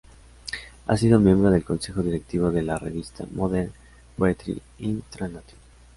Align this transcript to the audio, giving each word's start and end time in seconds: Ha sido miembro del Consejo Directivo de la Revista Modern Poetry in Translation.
Ha 0.87 0.97
sido 0.97 1.19
miembro 1.19 1.51
del 1.51 1.63
Consejo 1.63 2.01
Directivo 2.01 2.49
de 2.49 2.63
la 2.63 2.75
Revista 2.79 3.23
Modern 3.33 3.71
Poetry 4.17 4.59
in 4.79 5.03
Translation. 5.07 5.59